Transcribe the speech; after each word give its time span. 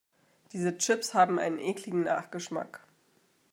Diese 0.51 0.75
Chips 0.79 1.13
haben 1.13 1.37
einen 1.37 1.59
ekligen 1.59 2.01
Nachgeschmack. 2.01 2.81